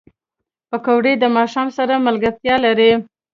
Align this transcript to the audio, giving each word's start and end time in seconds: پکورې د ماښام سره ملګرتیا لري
پکورې 0.69 1.13
د 1.19 1.23
ماښام 1.37 1.67
سره 1.77 2.03
ملګرتیا 2.07 2.55
لري 2.65 2.91